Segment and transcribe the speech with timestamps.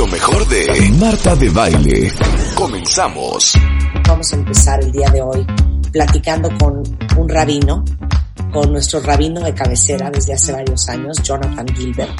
[0.00, 0.66] Lo mejor de
[0.98, 2.10] Marta de Baile.
[2.54, 3.52] Comenzamos.
[4.08, 5.46] Vamos a empezar el día de hoy
[5.92, 6.82] platicando con
[7.18, 7.84] un rabino,
[8.50, 12.18] con nuestro rabino de cabecera desde hace varios años, Jonathan Gilbert,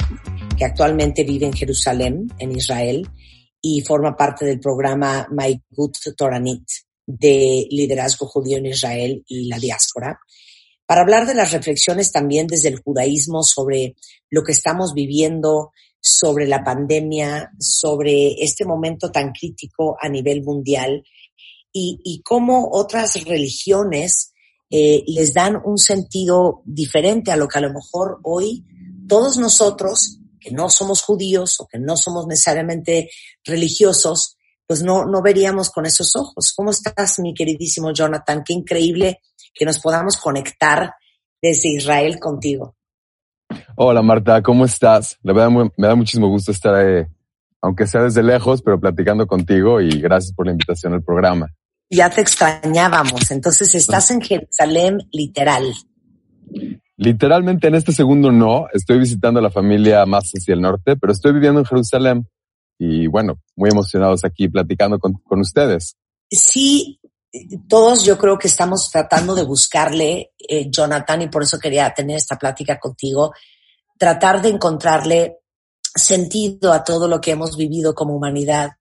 [0.55, 3.09] que actualmente vive en Jerusalén, en Israel,
[3.59, 6.63] y forma parte del programa My Good Toranit
[7.07, 10.19] de liderazgo judío en Israel y la diáspora,
[10.85, 13.95] para hablar de las reflexiones también desde el judaísmo sobre
[14.29, 21.03] lo que estamos viviendo, sobre la pandemia, sobre este momento tan crítico a nivel mundial
[21.73, 24.33] y, cómo otras religiones
[24.69, 28.65] eh, les dan un sentido diferente a lo que a lo mejor hoy
[29.07, 33.09] todos nosotros, que no somos judíos o que no somos necesariamente
[33.45, 36.53] religiosos, pues no, no veríamos con esos ojos.
[36.55, 38.43] ¿Cómo estás, mi queridísimo Jonathan?
[38.45, 39.21] Qué increíble
[39.53, 40.93] que nos podamos conectar
[41.41, 42.75] desde Israel contigo.
[43.75, 45.17] Hola Marta, ¿cómo estás?
[45.23, 47.07] La verdad me da muchísimo gusto estar, eh,
[47.61, 51.47] aunque sea desde lejos, pero platicando contigo y gracias por la invitación al programa.
[51.89, 55.63] Ya te extrañábamos, entonces estás en Jerusalén literal.
[56.95, 61.11] Literalmente en este segundo no, estoy visitando a la familia más hacia el norte, pero
[61.11, 62.27] estoy viviendo en Jerusalén
[62.77, 65.97] y bueno, muy emocionados aquí platicando con, ustedes.
[66.29, 67.00] Sí,
[67.67, 72.17] todos yo creo que estamos tratando de buscarle, eh, Jonathan, y por eso quería tener
[72.17, 73.33] esta plática contigo,
[73.97, 75.39] tratar de encontrarle
[75.81, 78.71] sentido a todo lo que hemos vivido como humanidad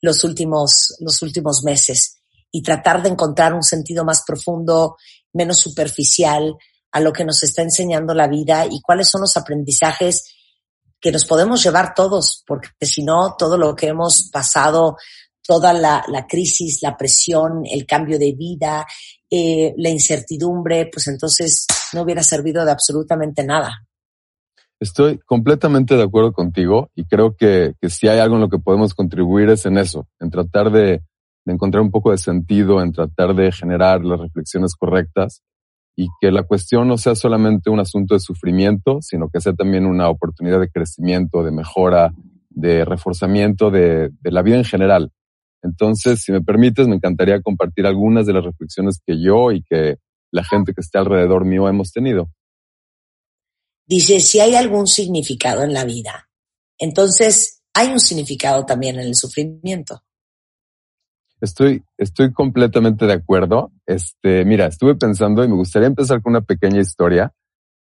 [0.00, 2.18] los últimos, los últimos meses
[2.50, 4.96] y tratar de encontrar un sentido más profundo,
[5.32, 6.56] menos superficial
[6.90, 10.34] a lo que nos está enseñando la vida y cuáles son los aprendizajes
[11.00, 14.96] que nos podemos llevar todos, porque si no, todo lo que hemos pasado,
[15.46, 18.86] toda la, crisis, la presión, el cambio de vida,
[19.30, 23.86] eh, la incertidumbre, pues entonces no hubiera servido de absolutamente nada.
[24.80, 28.94] Estoy completamente de acuerdo contigo y creo que, si hay algo en lo que podemos
[28.94, 31.02] contribuir es en eso, en tratar de
[31.46, 35.42] encontrar un poco de sentido, en tratar de generar las reflexiones correctas
[35.96, 39.86] y que la cuestión no sea solamente un asunto de sufrimiento, sino que sea también
[39.86, 42.12] una oportunidad de crecimiento, de mejora,
[42.50, 45.10] de reforzamiento de, la vida en general.
[45.62, 49.96] Entonces, si me permites, me encantaría compartir algunas de las reflexiones que yo y que
[50.32, 52.30] la gente que está alrededor mío hemos tenido.
[53.86, 56.28] Dice, si hay algún significado en la vida,
[56.78, 60.02] entonces hay un significado también en el sufrimiento.
[61.40, 63.72] Estoy, estoy completamente de acuerdo.
[63.86, 67.32] Este, mira, estuve pensando y me gustaría empezar con una pequeña historia.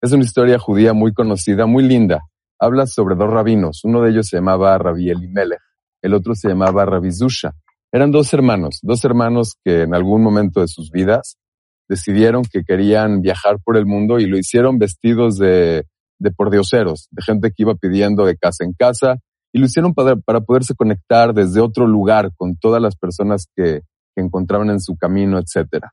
[0.00, 2.21] Es una historia judía muy conocida, muy linda.
[2.61, 3.84] Habla sobre dos rabinos.
[3.84, 5.61] Uno de ellos se llamaba Rabbi Elimelech,
[6.03, 7.55] el otro se llamaba Rabbi Zusha.
[7.93, 11.37] Eran dos hermanos, dos hermanos que en algún momento de sus vidas
[11.88, 15.84] decidieron que querían viajar por el mundo y lo hicieron vestidos de,
[16.19, 19.16] de pordioseros, de gente que iba pidiendo de casa en casa,
[19.53, 23.81] y lo hicieron para, para poderse conectar desde otro lugar con todas las personas que,
[24.15, 25.93] que encontraban en su camino, etcétera.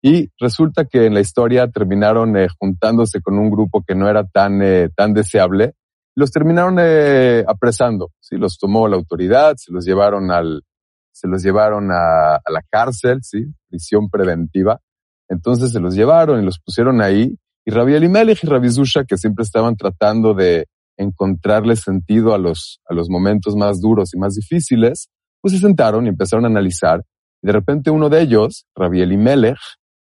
[0.00, 4.24] Y resulta que en la historia terminaron eh, juntándose con un grupo que no era
[4.24, 5.74] tan, eh, tan deseable.
[6.16, 8.10] Los terminaron eh, apresando.
[8.20, 8.36] ¿sí?
[8.36, 10.62] Los tomó la autoridad, se los llevaron al,
[11.12, 13.44] se los llevaron a, la cárcel, ¿sí?
[13.68, 14.80] Prisión preventiva.
[15.28, 17.36] Entonces se los llevaron y los pusieron ahí.
[17.64, 22.80] Y Rabbi Elimelech y Rabbi Zusha, que siempre estaban tratando de, encontrarle sentido a los,
[22.88, 25.08] a los momentos más duros y más difíciles,
[25.40, 27.02] pues se sentaron y empezaron a analizar.
[27.42, 29.58] Y de repente uno de ellos, Rabbi Elimelech,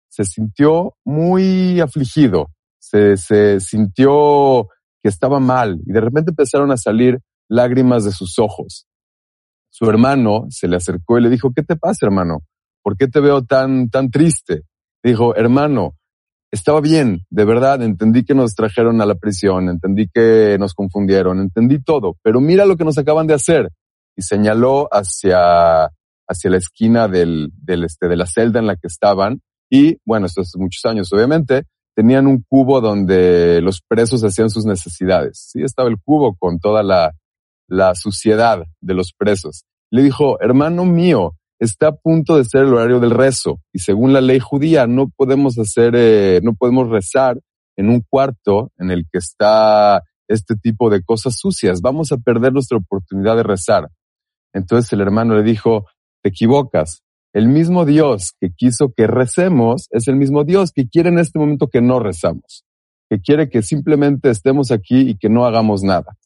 [0.08, 4.68] se sintió muy afligido, se, se sintió
[5.02, 8.86] que estaba mal y de repente empezaron a salir lágrimas de sus ojos.
[9.76, 12.44] Su hermano se le acercó y le dijo, ¿qué te pasa, hermano?
[12.80, 14.62] ¿Por qué te veo tan, tan triste?
[15.02, 15.96] Dijo, hermano,
[16.52, 21.40] estaba bien, de verdad, entendí que nos trajeron a la prisión, entendí que nos confundieron,
[21.40, 23.68] entendí todo, pero mira lo que nos acaban de hacer.
[24.16, 25.86] Y señaló hacia,
[26.28, 29.40] hacia la esquina del, del este, de la celda en la que estaban.
[29.68, 31.64] Y bueno, esto hace muchos años, obviamente,
[31.96, 35.48] tenían un cubo donde los presos hacían sus necesidades.
[35.50, 37.12] Sí, estaba el cubo con toda la,
[37.68, 39.64] la suciedad de los presos.
[39.90, 44.12] Le dijo, hermano mío, está a punto de ser el horario del rezo y según
[44.12, 47.40] la ley judía no podemos hacer, eh, no podemos rezar
[47.76, 52.52] en un cuarto en el que está este tipo de cosas sucias, vamos a perder
[52.52, 53.88] nuestra oportunidad de rezar.
[54.52, 55.86] Entonces el hermano le dijo,
[56.22, 57.02] te equivocas,
[57.34, 61.38] el mismo Dios que quiso que recemos es el mismo Dios que quiere en este
[61.38, 62.64] momento que no rezamos,
[63.10, 66.16] que quiere que simplemente estemos aquí y que no hagamos nada.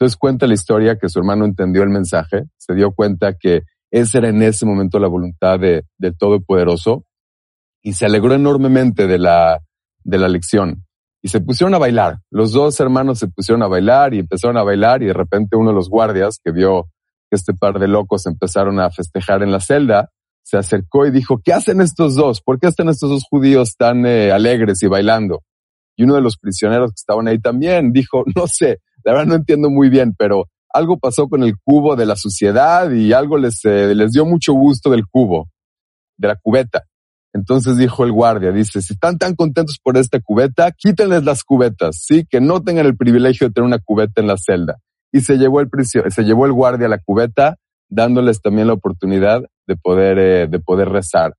[0.00, 4.16] Entonces cuenta la historia que su hermano entendió el mensaje, se dio cuenta que esa
[4.16, 7.04] era en ese momento la voluntad de, del Todopoderoso
[7.82, 9.60] y se alegró enormemente de la,
[10.02, 10.86] de la lección.
[11.20, 12.16] Y se pusieron a bailar.
[12.30, 15.68] Los dos hermanos se pusieron a bailar y empezaron a bailar y de repente uno
[15.68, 16.84] de los guardias que vio
[17.28, 20.08] que este par de locos empezaron a festejar en la celda,
[20.42, 22.40] se acercó y dijo, ¿qué hacen estos dos?
[22.40, 25.42] ¿Por qué están estos dos judíos tan eh, alegres y bailando?
[25.94, 29.34] Y uno de los prisioneros que estaban ahí también dijo, no sé, la verdad no
[29.34, 33.64] entiendo muy bien, pero algo pasó con el cubo de la suciedad y algo les,
[33.64, 35.48] eh, les dio mucho gusto del cubo,
[36.16, 36.84] de la cubeta.
[37.32, 42.02] Entonces dijo el guardia, dice, si están tan contentos por esta cubeta, quítenles las cubetas,
[42.02, 44.78] sí, que no tengan el privilegio de tener una cubeta en la celda.
[45.12, 47.56] Y se llevó el se llevó el guardia la cubeta,
[47.88, 51.34] dándoles también la oportunidad de poder, eh, de poder rezar.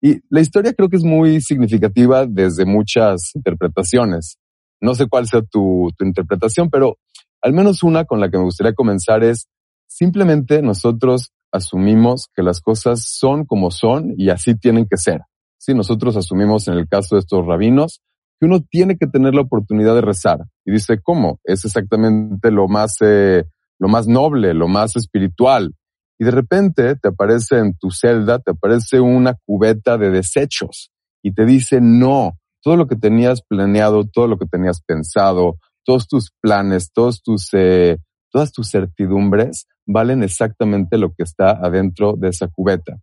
[0.00, 4.38] Y la historia creo que es muy significativa desde muchas interpretaciones.
[4.80, 6.98] No sé cuál sea tu, tu interpretación, pero
[7.42, 9.48] al menos una con la que me gustaría comenzar es
[9.86, 15.20] simplemente nosotros asumimos que las cosas son como son y así tienen que ser.
[15.58, 18.00] Si nosotros asumimos en el caso de estos rabinos
[18.40, 20.38] que uno tiene que tener la oportunidad de rezar.
[20.64, 21.40] Y dice, ¿cómo?
[21.42, 23.44] Es exactamente lo más, eh,
[23.80, 25.74] lo más noble, lo más espiritual
[26.18, 30.90] y de repente te aparece en tu celda, te aparece una cubeta de desechos
[31.22, 36.06] y te dice no, todo lo que tenías planeado, todo lo que tenías pensado, todos
[36.08, 37.98] tus planes, todos tus, eh,
[38.30, 42.98] todas tus certidumbres valen exactamente lo que está adentro de esa cubeta.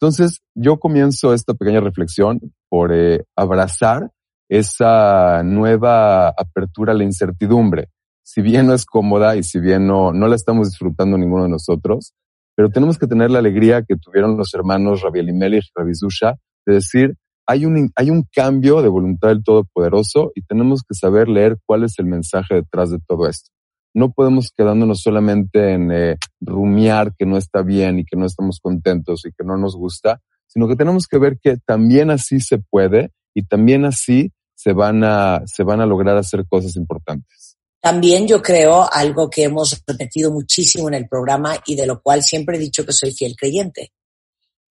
[0.00, 4.10] Entonces, yo comienzo esta pequeña reflexión por eh, abrazar
[4.48, 7.88] esa nueva apertura a la incertidumbre.
[8.22, 11.50] Si bien no es cómoda y si bien no, no la estamos disfrutando ninguno de
[11.50, 12.14] nosotros,
[12.54, 16.34] pero tenemos que tener la alegría que tuvieron los hermanos Rabbi Elimelech y Rabbi Zusha
[16.66, 17.14] de decir,
[17.48, 21.82] hay un, hay un cambio de voluntad del Todopoderoso y tenemos que saber leer cuál
[21.82, 23.50] es el mensaje detrás de todo esto.
[23.94, 28.60] No podemos quedándonos solamente en eh, rumiar que no está bien y que no estamos
[28.60, 32.58] contentos y que no nos gusta, sino que tenemos que ver que también así se
[32.58, 37.56] puede y también así se van a, se van a lograr hacer cosas importantes.
[37.80, 42.22] También yo creo algo que hemos repetido muchísimo en el programa y de lo cual
[42.22, 43.92] siempre he dicho que soy fiel creyente,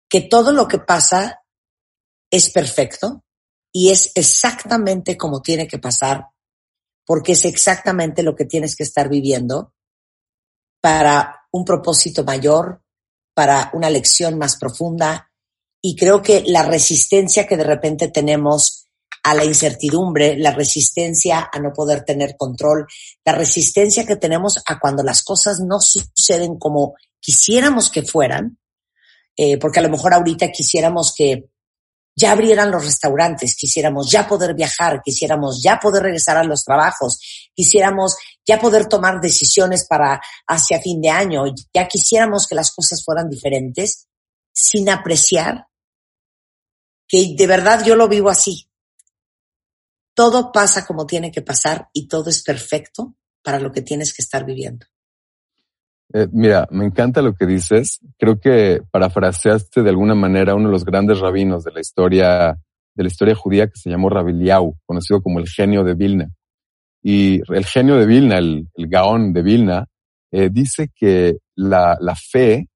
[0.10, 1.43] que todo lo que pasa
[2.34, 3.24] es perfecto
[3.72, 6.26] y es exactamente como tiene que pasar,
[7.06, 9.72] porque es exactamente lo que tienes que estar viviendo
[10.82, 12.82] para un propósito mayor,
[13.36, 15.32] para una lección más profunda.
[15.80, 18.88] Y creo que la resistencia que de repente tenemos
[19.24, 22.88] a la incertidumbre, la resistencia a no poder tener control,
[23.24, 28.58] la resistencia que tenemos a cuando las cosas no suceden como quisiéramos que fueran,
[29.38, 31.53] eh, porque a lo mejor ahorita quisiéramos que
[32.16, 37.20] ya abrieran los restaurantes, quisiéramos ya poder viajar, quisiéramos ya poder regresar a los trabajos,
[37.54, 38.16] quisiéramos
[38.46, 43.30] ya poder tomar decisiones para hacia fin de año, ya quisiéramos que las cosas fueran
[43.30, 44.08] diferentes,
[44.54, 45.68] sin apreciar
[47.08, 48.68] que de verdad yo lo vivo así
[50.14, 54.22] todo pasa como tiene que pasar y todo es perfecto para lo que tienes que
[54.22, 54.86] estar viviendo.
[56.14, 58.00] Eh, mira, me encanta lo que dices.
[58.18, 62.58] Creo que parafraseaste de alguna manera uno de los grandes rabinos de la historia,
[62.96, 66.30] de la historia judía que se llamó Rabiliau, conocido como el genio de Vilna.
[67.02, 69.88] Y el genio de Vilna, el, Gaón de Vilna,
[70.32, 72.68] eh, dice que la, la fe,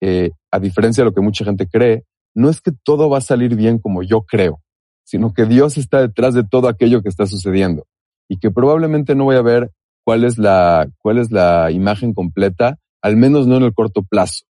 [0.00, 3.22] eh, a diferencia de lo que mucha gente cree, no es que todo va a
[3.22, 4.60] salir bien como yo creo
[5.04, 7.86] sino que Dios está detrás de todo aquello que está sucediendo
[8.28, 9.70] y que probablemente no voy a ver
[10.04, 14.44] cuál es la, cuál es la imagen completa, al menos no en el corto plazo.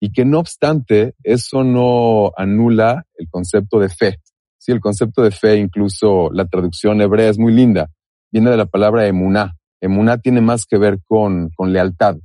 [0.00, 4.18] Y que no obstante, eso no anula el concepto de fe.
[4.58, 7.90] Sí, el concepto de fe, incluso la traducción hebrea es muy linda.
[8.30, 9.56] Viene de la palabra emuná.
[9.80, 12.16] Emuná tiene más que ver con, con lealtad.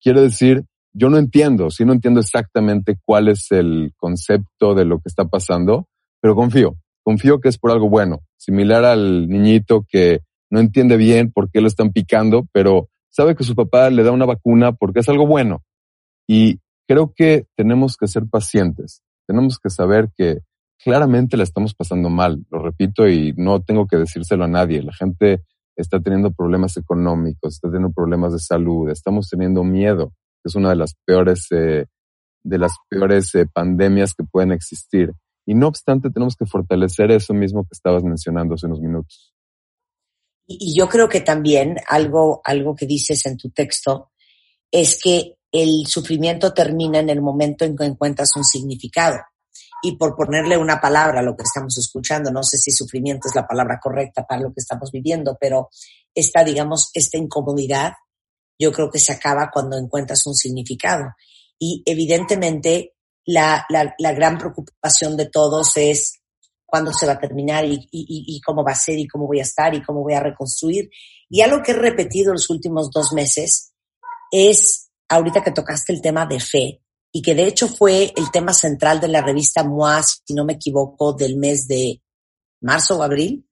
[0.00, 4.96] Quiere decir, yo no entiendo, sí no entiendo exactamente cuál es el concepto de lo
[4.96, 5.86] que está pasando,
[6.20, 6.76] pero confío
[7.08, 10.20] confío que es por algo bueno, similar al niñito que
[10.50, 14.12] no entiende bien por qué lo están picando, pero sabe que su papá le da
[14.12, 15.64] una vacuna porque es algo bueno.
[16.28, 20.42] Y creo que tenemos que ser pacientes, tenemos que saber que
[20.84, 24.92] claramente la estamos pasando mal, lo repito y no tengo que decírselo a nadie, la
[24.92, 25.42] gente
[25.74, 30.12] está teniendo problemas económicos, está teniendo problemas de salud, estamos teniendo miedo,
[30.44, 31.86] es una de las peores, eh,
[32.44, 35.12] de las peores eh, pandemias que pueden existir.
[35.44, 39.32] Y no obstante, tenemos que fortalecer eso mismo que estabas mencionando hace unos minutos.
[40.48, 44.10] Y, yo creo que también algo, algo que dices en tu texto
[44.70, 49.18] es que el sufrimiento termina en el momento en que encuentras un significado.
[49.82, 53.34] Y por ponerle una palabra a lo que estamos escuchando, no sé si sufrimiento es
[53.34, 55.68] la palabra correcta para lo que estamos viviendo, pero
[56.14, 57.92] esta, digamos, esta incomodidad,
[58.58, 61.14] yo creo que se acaba cuando encuentras un significado.
[61.58, 66.17] Y evidentemente la, la, la gran preocupación de todos es
[66.68, 69.38] cuándo se va a terminar y, y, y, cómo va a ser y cómo voy
[69.38, 70.90] a estar y cómo voy a reconstruir.
[71.30, 73.72] Y algo que he repetido los últimos dos meses
[74.30, 78.52] es, ahorita que tocaste el tema de fe, y que de hecho fue el tema
[78.52, 82.02] central de la revista MOAS, si no me equivoco, del mes de
[82.60, 83.48] marzo o abril,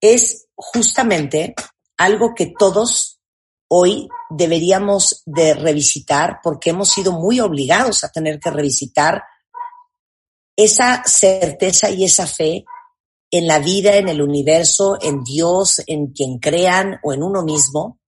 [0.00, 1.54] es justamente
[1.96, 3.20] algo que todos
[3.68, 9.22] hoy deberíamos de revisitar porque hemos sido muy obligados a tener que revisitar
[10.58, 12.64] esa certeza y esa fe
[13.30, 18.00] en la vida, en el universo, en Dios, en quien crean o en uno mismo,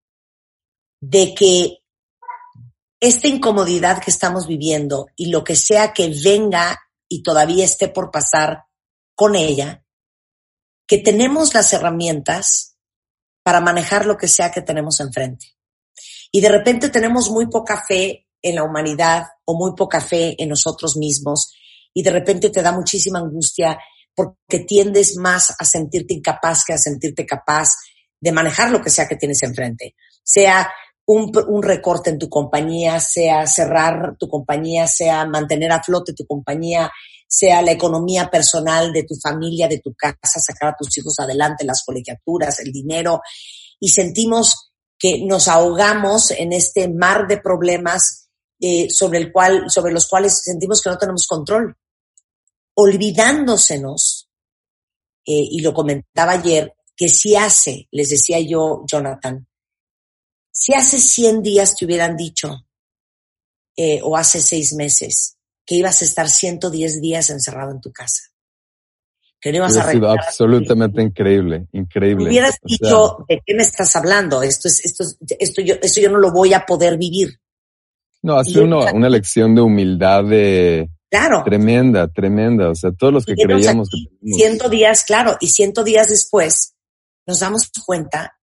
[1.00, 1.78] de que
[2.98, 6.76] esta incomodidad que estamos viviendo y lo que sea que venga
[7.08, 8.64] y todavía esté por pasar
[9.14, 9.84] con ella,
[10.88, 12.76] que tenemos las herramientas
[13.44, 15.56] para manejar lo que sea que tenemos enfrente.
[16.32, 20.48] Y de repente tenemos muy poca fe en la humanidad o muy poca fe en
[20.48, 21.52] nosotros mismos
[21.94, 23.78] y de repente te da muchísima angustia
[24.14, 27.68] porque tiendes más a sentirte incapaz que a sentirte capaz
[28.20, 29.94] de manejar lo que sea que tienes enfrente.
[30.22, 30.70] Sea
[31.06, 36.90] un, recorte en tu compañía, sea cerrar tu compañía, sea mantener a flote tu compañía,
[37.26, 41.64] sea la economía personal de tu familia, de tu casa, sacar a tus hijos adelante,
[41.64, 43.22] las colegiaturas, el dinero,
[43.80, 48.28] y sentimos que nos ahogamos en este mar de problemas
[48.60, 51.74] eh, sobre, el cual, sobre los cuales sentimos que no tenemos control,
[52.74, 54.28] olvidándosenos,
[55.26, 59.46] eh, y lo comentaba ayer, que si hace, les decía yo, Jonathan,
[60.50, 62.66] si hace 100 días te hubieran dicho,
[63.76, 68.24] eh, o hace seis meses, que ibas a estar 110 días encerrado en tu casa.
[69.40, 72.28] Que no ibas a sido absolutamente increíble, increíble.
[72.28, 74.42] Hubieras dicho, ¿de qué me estás hablando?
[74.42, 75.04] Esto es, esto,
[75.38, 77.40] esto yo, esto yo no lo voy a poder vivir.
[78.22, 81.42] No, ha sido una, lección de humildad de, Claro.
[81.44, 82.70] Tremenda, tremenda.
[82.70, 86.76] O sea, todos los que creíamos que Ciento días, claro, y ciento días después
[87.26, 88.38] nos damos cuenta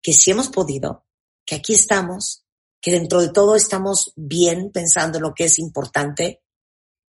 [0.00, 1.04] que sí hemos podido,
[1.44, 2.44] que aquí estamos,
[2.80, 6.42] que dentro de todo estamos bien pensando en lo que es importante.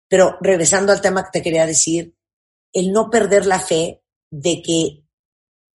[0.09, 2.15] Pero regresando al tema que te quería decir,
[2.71, 5.03] el no perder la fe de que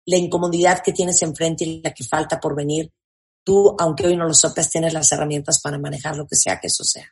[0.07, 2.93] la incomodidad que tienes enfrente y la que falta por venir
[3.45, 6.67] tú, aunque hoy no lo sepas, tienes las herramientas para manejar lo que sea que
[6.67, 7.07] eso sea.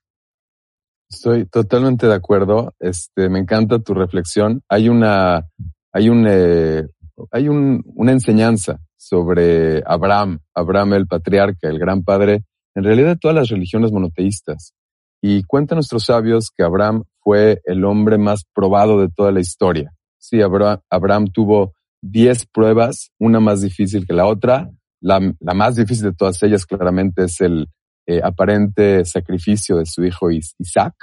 [1.10, 2.74] Estoy totalmente de acuerdo.
[2.80, 4.62] Este, me encanta tu reflexión.
[4.68, 5.46] Hay una,
[5.92, 6.86] hay un, eh,
[7.30, 12.44] hay un, una enseñanza sobre Abraham, Abraham el patriarca, el gran padre,
[12.74, 14.74] en realidad todas las religiones monoteístas.
[15.22, 19.92] Y cuentan nuestros sabios que Abraham fue el hombre más probado de toda la historia.
[20.18, 21.72] Sí, Abraham, Abraham tuvo
[22.02, 24.70] diez pruebas, una más difícil que la otra,
[25.00, 27.68] la, más difícil de todas ellas claramente es el
[28.06, 30.94] eh, aparente sacrificio de su hijo Isaac.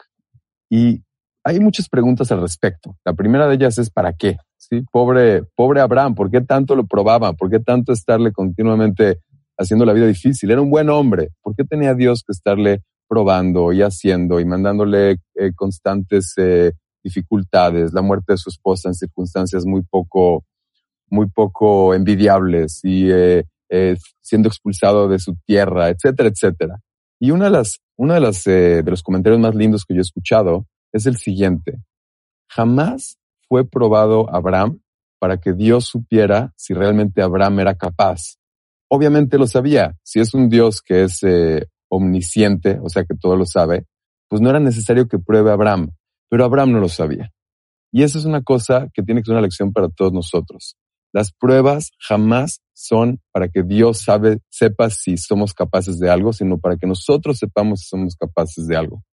[0.69, 1.03] Y
[1.43, 2.95] hay muchas preguntas al respecto.
[3.03, 4.37] La primera de ellas es ¿para qué?
[4.57, 7.33] Sí, pobre, pobre Abraham, ¿por qué tanto lo probaba?
[7.33, 9.19] ¿Por qué tanto estarle continuamente
[9.57, 10.51] haciendo la vida difícil?
[10.51, 11.29] Era un buen hombre.
[11.41, 16.71] ¿Por qué tenía Dios que estarle probando y haciendo y mandándole eh, constantes eh,
[17.03, 17.91] dificultades?
[17.91, 20.45] La muerte de su esposa en circunstancias muy poco,
[21.09, 23.43] muy poco envidiables y eh,
[24.21, 26.79] siendo expulsado de su tierra, etcétera, etcétera.
[27.19, 29.99] Y una de las, una de las, eh, de los comentarios más lindos que yo
[29.99, 31.83] he escuchado es el siguiente.
[32.49, 33.17] Jamás
[33.47, 34.81] fue probado Abraham
[35.19, 38.35] para que Dios supiera si realmente Abraham era capaz.
[38.89, 39.95] Obviamente lo sabía.
[40.03, 43.85] Si es un Dios que es eh, omnisciente, o sea que todo lo sabe,
[44.27, 45.91] pues no era necesario que pruebe a Abraham.
[46.29, 47.31] Pero Abraham no lo sabía.
[47.91, 50.75] Y esa es una cosa que tiene que ser una lección para todos nosotros.
[51.13, 56.57] Las pruebas jamás son para que Dios sabe, sepa si somos capaces de algo, sino
[56.57, 59.03] para que nosotros sepamos si somos capaces de algo.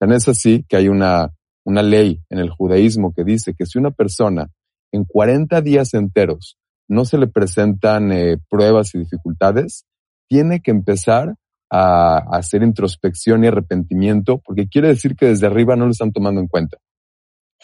[0.00, 1.30] Tan es así que hay una,
[1.64, 4.50] una ley en el judaísmo que dice que si una persona
[4.90, 6.58] en 40 días enteros
[6.88, 9.86] no se le presentan eh, pruebas y dificultades,
[10.28, 11.36] tiene que empezar
[11.70, 16.12] a, a, hacer introspección y arrepentimiento, porque quiere decir que desde arriba no lo están
[16.12, 16.78] tomando en cuenta.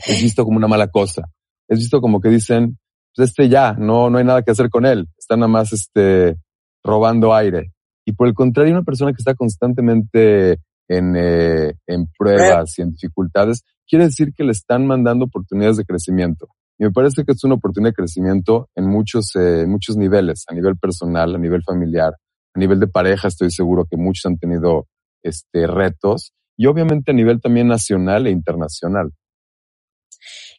[0.07, 1.29] Es visto como una mala cosa.
[1.69, 2.79] Es visto como que dicen,
[3.14, 6.37] pues este ya, no, no hay nada que hacer con él, está nada más este,
[6.85, 7.73] robando aire.
[8.05, 12.93] Y por el contrario, una persona que está constantemente en, eh, en pruebas y en
[12.93, 16.49] dificultades, quiere decir que le están mandando oportunidades de crecimiento.
[16.79, 20.55] Y me parece que es una oportunidad de crecimiento en muchos, eh, muchos niveles, a
[20.55, 22.14] nivel personal, a nivel familiar,
[22.55, 24.87] a nivel de pareja, estoy seguro que muchos han tenido
[25.23, 29.12] este, retos y obviamente a nivel también nacional e internacional.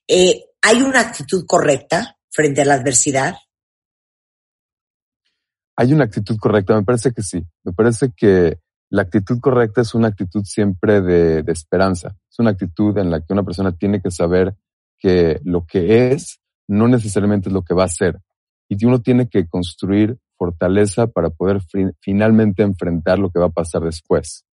[0.08, 3.36] Eh, ¿Hay una actitud correcta frente a la adversidad?
[5.76, 7.46] Hay una actitud correcta, me parece que sí.
[7.64, 8.60] Me parece que
[8.90, 12.16] la actitud correcta es una actitud siempre de, esperanza.
[12.30, 14.56] Es una actitud en la que una persona tiene que saber
[15.00, 18.20] que lo que es no necesariamente es lo que va a ser.
[18.70, 21.62] Y uno tiene que construir fortaleza para poder
[22.02, 24.46] finalmente enfrentar lo que va a pasar después.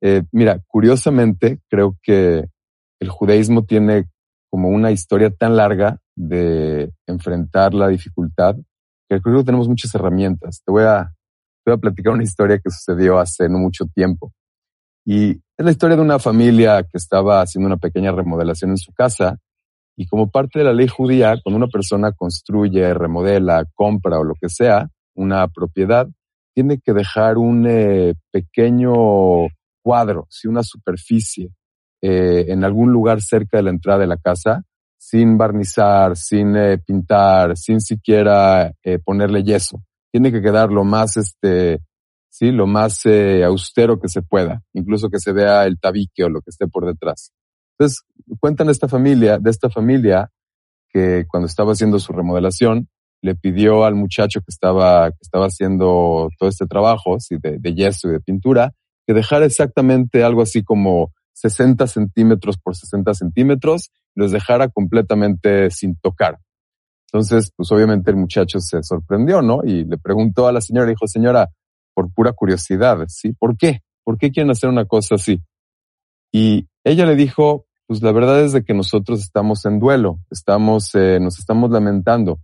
[0.00, 2.46] Eh, mira, curiosamente, creo que
[3.00, 4.08] el judaísmo tiene
[4.50, 8.56] como una historia tan larga de enfrentar la dificultad
[9.08, 10.62] que creo que tenemos muchas herramientas.
[10.64, 11.12] Te voy a,
[11.64, 14.32] te voy a platicar una historia que sucedió hace no mucho tiempo.
[15.04, 18.92] Y es la historia de una familia que estaba haciendo una pequeña remodelación en su
[18.92, 19.38] casa
[19.96, 24.34] y como parte de la ley judía, cuando una persona construye, remodela, compra o lo
[24.34, 26.06] que sea, una propiedad,
[26.54, 28.92] tiene que dejar un eh, pequeño
[29.82, 31.50] cuadro, si una superficie
[32.02, 34.62] eh, en algún lugar cerca de la entrada de la casa,
[34.98, 38.72] sin barnizar, sin eh, pintar, sin siquiera
[39.04, 39.82] ponerle yeso.
[40.10, 41.80] Tiene que quedar lo más, este,
[42.28, 43.02] sí, lo más
[43.44, 46.86] austero que se pueda, incluso que se vea el tabique o lo que esté por
[46.86, 47.32] detrás.
[47.78, 48.02] Entonces,
[48.40, 50.30] cuentan esta familia, de esta familia
[50.88, 52.88] que cuando estaba haciendo su remodelación,
[53.22, 58.08] le pidió al muchacho que estaba, que estaba haciendo todo este trabajo, de, de yeso
[58.08, 58.72] y de pintura,
[59.06, 65.96] que dejara exactamente algo así como 60 centímetros por 60 centímetros los dejara completamente sin
[65.96, 66.38] tocar.
[67.12, 69.60] Entonces, pues obviamente el muchacho se sorprendió, ¿no?
[69.62, 71.50] Y le preguntó a la señora, dijo, señora,
[71.94, 73.32] por pura curiosidad, ¿sí?
[73.32, 73.80] ¿Por qué?
[74.02, 75.42] ¿Por qué quieren hacer una cosa así?
[76.32, 80.94] Y ella le dijo, pues la verdad es de que nosotros estamos en duelo, estamos,
[80.94, 82.40] eh, nos estamos lamentando.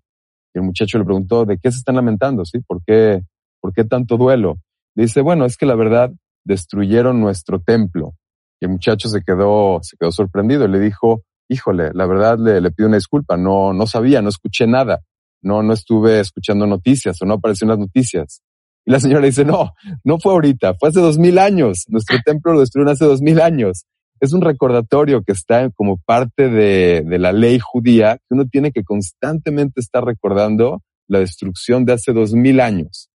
[0.55, 2.45] Y el muchacho le preguntó, ¿de qué se están lamentando?
[2.45, 2.61] ¿Sí?
[2.61, 3.23] ¿Por qué,
[3.61, 4.59] por qué tanto duelo?
[4.95, 6.13] dice, bueno, es que la verdad
[6.45, 8.15] destruyeron nuestro templo.
[8.63, 12.61] Y el muchacho se quedó, se quedó sorprendido y le dijo, híjole, la verdad le,
[12.61, 15.01] le pido una disculpa, no, no sabía, no escuché nada,
[15.43, 18.41] no, no estuve escuchando noticias o no apareció en las noticias.
[18.87, 19.73] Y la señora dice, no,
[20.05, 21.87] no fue ahorita, fue hace dos mil años.
[21.89, 23.85] Nuestro templo lo destruyeron hace dos mil años
[24.23, 28.71] es un recordatorio que está como parte de, de, la ley judía, que uno tiene
[28.71, 33.11] que constantemente estar recordando la destrucción de hace dos mil años.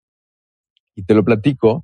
[0.96, 1.84] Y te lo platico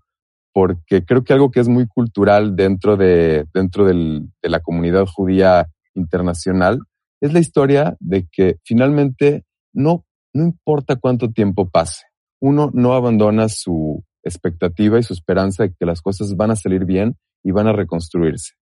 [0.54, 5.06] porque creo que algo que es muy cultural dentro de, dentro del, de la comunidad
[5.06, 6.80] judía internacional
[7.22, 12.06] es la historia de que finalmente no, no importa cuánto tiempo pase,
[12.42, 16.86] uno no abandona su expectativa y su esperanza de que las cosas van a salir
[16.86, 18.54] bien y van a reconstruirse.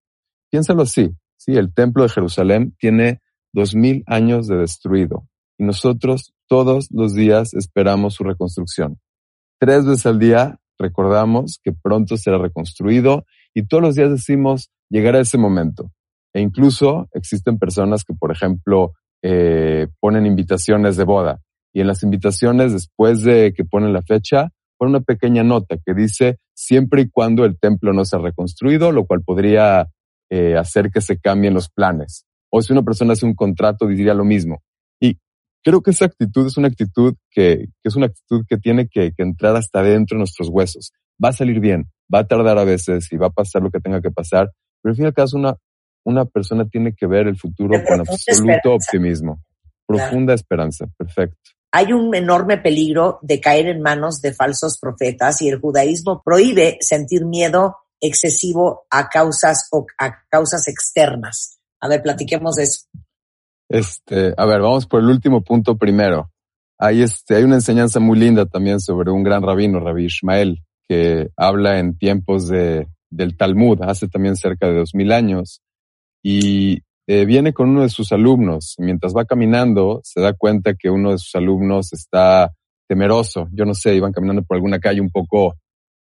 [0.51, 3.21] Piénsalo así, sí, el templo de Jerusalén tiene
[3.53, 8.99] dos mil años de destruido y nosotros todos los días esperamos su reconstrucción.
[9.59, 15.19] Tres veces al día recordamos que pronto será reconstruido y todos los días decimos llegará
[15.19, 15.91] ese momento.
[16.33, 21.41] E incluso existen personas que, por ejemplo, eh, ponen invitaciones de boda
[21.73, 25.93] y en las invitaciones, después de que ponen la fecha, ponen una pequeña nota que
[25.93, 29.87] dice siempre y cuando el templo no sea reconstruido, lo cual podría
[30.29, 32.25] eh, hacer que se cambien los planes.
[32.51, 34.61] O si una persona hace un contrato, diría lo mismo.
[35.63, 39.11] Creo que esa actitud es una actitud que, que es una actitud que tiene que,
[39.11, 40.93] que, entrar hasta dentro de nuestros huesos.
[41.23, 43.79] Va a salir bien, va a tardar a veces y va a pasar lo que
[43.79, 45.55] tenga que pasar, pero al fin y al caso una,
[46.05, 49.41] una persona tiene que ver el futuro con absoluto optimismo.
[49.85, 51.37] Profunda esperanza, perfecto.
[51.71, 56.77] Hay un enorme peligro de caer en manos de falsos profetas y el judaísmo prohíbe
[56.79, 61.59] sentir miedo excesivo a causas o a causas externas.
[61.79, 62.85] A ver, platiquemos de eso.
[63.69, 66.31] Este, a ver, vamos por el último punto primero.
[66.79, 71.29] Hay este, hay una enseñanza muy linda también sobre un gran rabino, Rabbi Ishmael, que
[71.37, 75.61] habla en tiempos de, del Talmud, hace también cerca de dos mil años,
[76.23, 78.75] y eh, viene con uno de sus alumnos.
[78.79, 82.51] Mientras va caminando, se da cuenta que uno de sus alumnos está
[82.87, 83.47] temeroso.
[83.51, 85.55] Yo no sé, iban caminando por alguna calle un poco,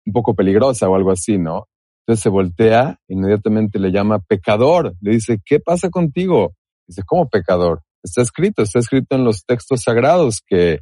[0.07, 1.67] un poco peligrosa o algo así, ¿no?
[2.07, 4.95] Entonces se voltea, inmediatamente le llama pecador.
[5.01, 6.55] Le dice, ¿qué pasa contigo?
[6.88, 7.83] Dice, ¿cómo pecador?
[8.03, 10.81] Está escrito, está escrito en los textos sagrados que,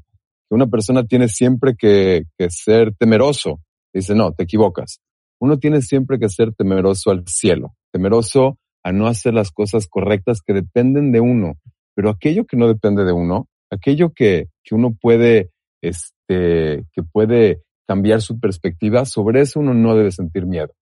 [0.48, 3.58] una persona tiene siempre que, que ser temeroso.
[3.92, 5.00] Dice, no, te equivocas.
[5.40, 10.42] Uno tiene siempre que ser temeroso al cielo, temeroso a no hacer las cosas correctas
[10.46, 11.54] que dependen de uno.
[11.96, 15.50] Pero aquello que no depende de uno, aquello que, que uno puede,
[15.82, 20.72] este, que puede cambiar su perspectiva, sobre eso uno no debe sentir miedo.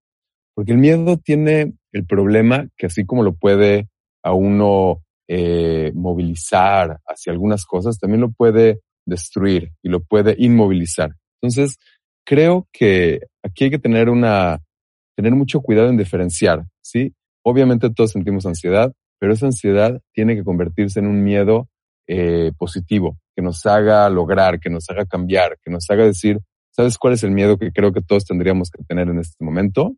[0.55, 3.89] Porque el miedo tiene el problema que así como lo puede
[4.23, 11.15] a uno eh, movilizar hacia algunas cosas, también lo puede destruir y lo puede inmovilizar.
[11.41, 11.77] Entonces,
[12.25, 14.61] creo que aquí hay que tener una,
[15.17, 17.15] tener mucho cuidado en diferenciar, ¿sí?
[17.43, 21.69] Obviamente todos sentimos ansiedad, pero esa ansiedad tiene que convertirse en un miedo
[22.07, 26.39] eh, positivo, que nos haga lograr, que nos haga cambiar, que nos haga decir,
[26.71, 29.95] ¿sabes cuál es el miedo que creo que todos tendríamos que tener en este momento?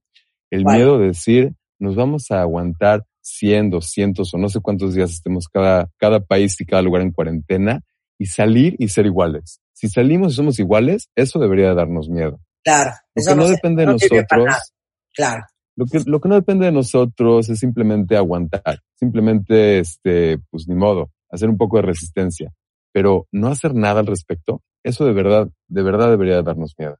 [0.50, 5.10] El miedo de decir, nos vamos a aguantar 100, 200 o no sé cuántos días
[5.10, 7.80] estemos cada, cada país y cada lugar en cuarentena
[8.18, 9.60] y salir y ser iguales.
[9.72, 12.40] Si salimos y somos iguales, eso debería darnos miedo.
[12.64, 12.92] Claro.
[13.14, 14.72] Lo que no, depende de nosotros.
[15.12, 15.44] Claro.
[15.74, 20.74] Lo que, lo que no depende de nosotros es simplemente aguantar, simplemente, este, pues ni
[20.74, 22.52] modo, hacer un poco de resistencia,
[22.92, 26.96] pero no hacer nada al respecto, eso de verdad, de verdad debería darnos miedo.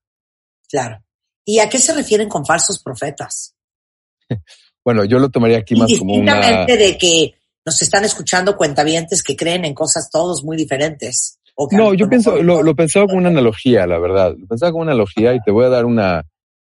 [0.69, 1.03] Claro.
[1.47, 3.55] ¿Y a qué se refieren con falsos profetas?
[4.87, 6.65] bueno, yo lo tomaría aquí más como una...
[6.65, 11.41] de que nos están escuchando cuentavientes que creen en cosas todos muy diferentes.
[11.73, 14.37] no, yo pienso, lo, lo pensaba como una analogía, la verdad.
[14.39, 16.25] Lo pensaba como una analogía y te voy a dar una,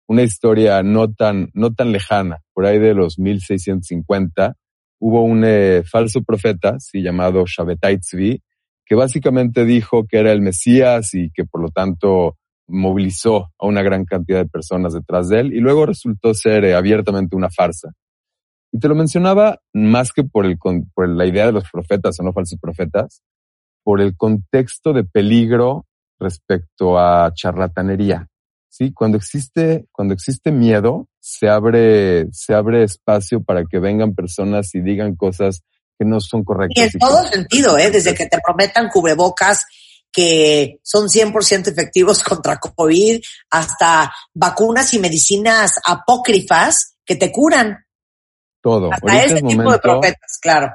[0.09, 2.41] una historia no tan, no tan lejana.
[2.53, 4.53] Por ahí de los 1650
[4.99, 8.41] hubo un eh, falso profeta, sí, llamado Shabbatai Tzvi,
[8.85, 12.35] que básicamente dijo que era el Mesías y que por lo tanto
[12.67, 16.75] movilizó a una gran cantidad de personas detrás de él y luego resultó ser eh,
[16.75, 17.93] abiertamente una farsa.
[18.71, 22.23] Y te lo mencionaba más que por, el, por la idea de los profetas o
[22.23, 23.21] no falsos profetas,
[23.83, 25.85] por el contexto de peligro
[26.19, 28.27] respecto a charlatanería.
[28.69, 34.75] Sí, cuando existe, cuando existe miedo, se abre, se abre espacio para que vengan personas
[34.75, 35.63] y digan cosas
[35.97, 36.77] que no son correctas.
[36.77, 37.89] Y en todo sentido, ¿eh?
[37.89, 39.65] Desde que te prometan cubrebocas
[40.11, 47.85] que son 100% efectivos contra COVID, hasta vacunas y medicinas apócrifas que te curan.
[48.61, 48.91] Todo.
[48.91, 50.73] Hasta ese tipo de profetas, claro.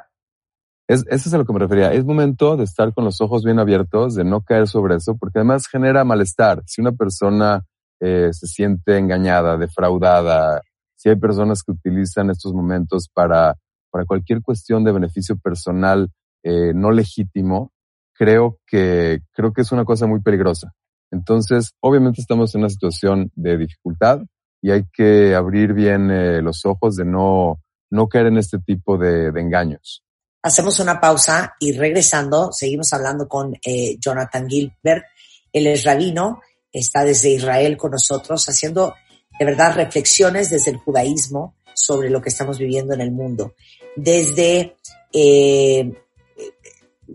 [0.86, 1.92] Es, eso es a lo que me refería.
[1.92, 5.38] Es momento de estar con los ojos bien abiertos, de no caer sobre eso, porque
[5.38, 6.62] además genera malestar.
[6.66, 7.64] Si una persona
[8.00, 10.60] eh, se siente engañada, defraudada,
[10.94, 13.56] si hay personas que utilizan estos momentos para,
[13.90, 16.10] para cualquier cuestión de beneficio personal
[16.42, 17.72] eh, no legítimo,
[18.12, 20.72] creo que, creo que es una cosa muy peligrosa.
[21.10, 24.20] Entonces, obviamente estamos en una situación de dificultad
[24.60, 27.60] y hay que abrir bien eh, los ojos de no,
[27.94, 30.02] no caer en este tipo de, engaños.
[30.42, 35.04] Hacemos una pausa y regresando, seguimos hablando con eh, Jonathan Gilbert.
[35.52, 38.94] Él es rabino, está desde Israel con nosotros haciendo
[39.38, 43.54] de verdad reflexiones desde el judaísmo sobre lo que estamos viviendo en el mundo.
[43.96, 44.76] Desde
[45.12, 45.92] eh,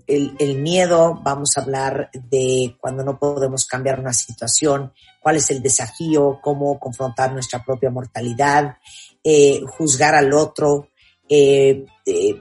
[0.08, 5.62] el, miedo, vamos a hablar de cuando no podemos cambiar una situación, cuál es el
[5.62, 8.78] desafío, cómo confrontar nuestra propia mortalidad,
[9.24, 10.90] eh, juzgar al otro,
[11.28, 12.36] eh, eh,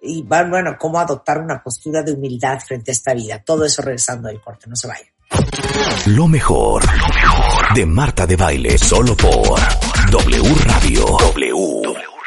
[0.00, 3.42] y bueno, cómo adoptar una postura de humildad frente a esta vida.
[3.44, 5.08] Todo eso regresando del corte, no se vayan.
[6.06, 9.60] Lo mejor, lo mejor de Marta de Baile, solo por
[10.10, 11.04] W Radio.
[11.04, 12.17] W.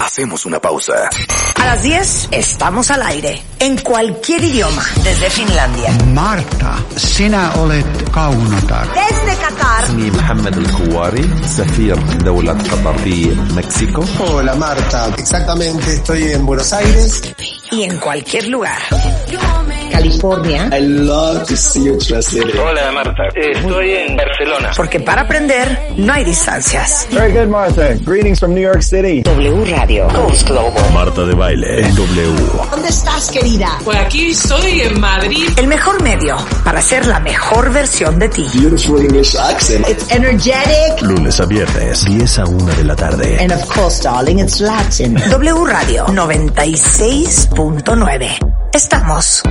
[0.00, 1.08] Hacemos una pausa.
[1.56, 5.90] A las 10 estamos al aire, en cualquier idioma, desde Finlandia.
[6.08, 8.88] Marta, sina olet kaunotar.
[8.92, 9.92] Desde Qatar.
[9.92, 12.54] Mi Mohamed El safir de Qatar
[13.54, 14.04] México.
[14.18, 17.22] Hola Marta, exactamente, estoy en Buenos Aires.
[17.70, 18.78] Y en cualquier lugar.
[19.92, 20.68] California.
[20.72, 22.56] I love to see you translated.
[22.58, 24.70] Hola Marta, estoy en Barcelona.
[24.76, 27.06] Porque para aprender no hay distancias.
[27.10, 27.94] Very good Martha.
[28.04, 29.22] Greetings from New York City.
[29.22, 30.08] W Radio.
[30.08, 30.82] Coast Global.
[30.94, 32.32] Marta de Baile W.
[32.70, 33.78] ¿Dónde estás, querida?
[33.84, 35.48] Pues aquí estoy en Madrid.
[35.56, 38.46] El mejor medio para ser la mejor versión de ti.
[38.54, 39.86] Beautiful English accent.
[39.88, 41.02] It's energetic.
[41.02, 43.36] Lunes a viernes, 10 a 1 de la tarde.
[43.40, 45.14] And of course, darling, it's Latin.
[45.30, 48.61] W Radio 96.9.
[48.72, 49.42] Estamos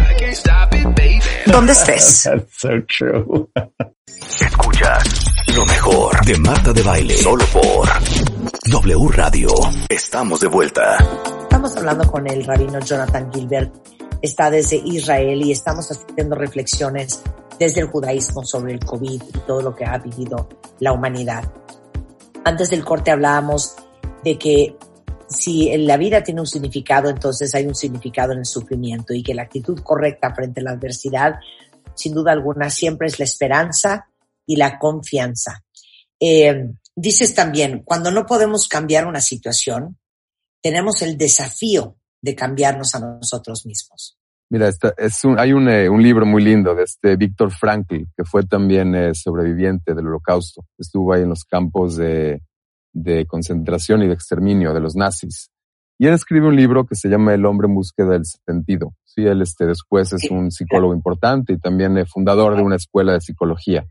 [1.45, 2.23] donde estés.
[2.25, 3.47] That's so true.
[4.39, 7.88] Escuchas lo mejor de Marta de Baile solo por
[8.65, 9.49] W Radio.
[9.89, 10.97] Estamos de vuelta.
[11.43, 13.71] Estamos hablando con el rabino Jonathan Gilbert.
[14.23, 17.21] Está desde Israel y estamos haciendo reflexiones
[17.60, 21.43] desde el judaísmo sobre el COVID y todo lo que ha vivido la humanidad.
[22.43, 23.75] Antes del corte hablábamos
[24.23, 24.75] de que
[25.32, 29.34] si la vida tiene un significado, entonces hay un significado en el sufrimiento y que
[29.34, 31.36] la actitud correcta frente a la adversidad,
[31.96, 34.08] sin duda alguna, siempre es la esperanza
[34.46, 35.63] y la confianza.
[36.20, 39.98] Eh, dices también, cuando no podemos cambiar una situación,
[40.62, 44.17] tenemos el desafío de cambiarnos a nosotros mismos.
[44.50, 48.04] Mira, esta, es un, hay un, eh, un, libro muy lindo de este Víctor Frankl,
[48.15, 50.65] que fue también eh, sobreviviente del holocausto.
[50.78, 52.41] Estuvo ahí en los campos de,
[52.93, 55.49] de concentración y de exterminio de los nazis.
[55.97, 58.93] Y él escribe un libro que se llama El hombre en búsqueda del sentido.
[59.04, 63.13] Sí, él este, después es un psicólogo importante y también es fundador de una escuela
[63.13, 63.86] de psicología.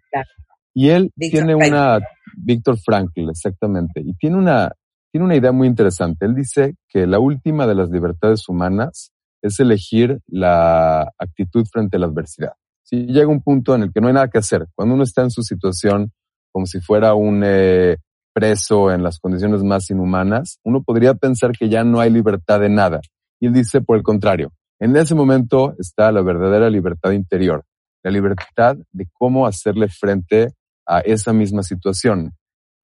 [0.75, 2.01] Y él tiene una,
[2.37, 4.73] Víctor Frankl, exactamente, y tiene una,
[5.13, 6.27] tiene una idea muy interesante.
[6.27, 12.01] Él dice que la última de las libertades humanas es elegir la actitud frente a
[12.01, 12.53] la adversidad.
[12.83, 15.23] Si llega un punto en el que no hay nada que hacer, cuando uno está
[15.23, 16.13] en su situación
[16.53, 17.99] como si fuera un eh,
[18.33, 22.69] preso en las condiciones más inhumanas, uno podría pensar que ya no hay libertad de
[22.69, 23.01] nada.
[23.41, 27.65] Y él dice, por el contrario, en ese momento está la verdadera libertad interior,
[28.03, 30.55] la libertad de cómo hacerle frente
[30.87, 32.33] a esa misma situación.